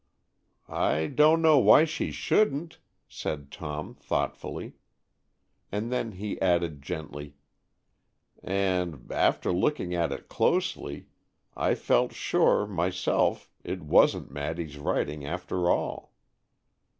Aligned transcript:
"I 0.67 1.05
don't 1.05 1.43
know 1.43 1.59
why 1.59 1.85
she 1.85 2.09
shouldn't," 2.09 2.79
said 3.07 3.51
Tom, 3.51 3.93
thoughtfully. 3.93 4.73
And 5.71 5.91
then 5.91 6.13
he 6.13 6.41
added 6.41 6.81
gently, 6.81 7.35
"And, 8.41 9.11
after 9.11 9.51
looking 9.51 9.93
at 9.93 10.11
it 10.11 10.27
closely, 10.27 11.05
I 11.55 11.75
felt 11.75 12.13
sure, 12.13 12.65
myself, 12.65 13.51
it 13.63 13.83
wasn't 13.83 14.31
Maddy's 14.31 14.79
writing, 14.79 15.23
after 15.23 15.69
all." 15.69 16.13